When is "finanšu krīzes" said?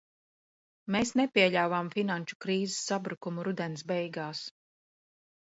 1.97-2.79